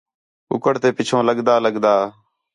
کُکڑ 0.49 0.73
تے 0.81 0.89
پِچّھوں 0.97 1.21
لڳدا 1.27 1.55
لڳدا 1.65 1.95